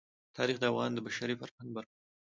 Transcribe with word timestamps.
تاریخ 0.37 0.57
د 0.59 0.63
افغانستان 0.71 0.95
د 0.95 1.03
بشري 1.07 1.35
فرهنګ 1.41 1.69
برخه 1.77 1.95
ده. 1.99 2.03